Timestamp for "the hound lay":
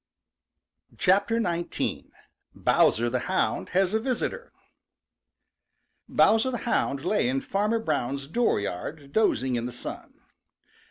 6.49-7.27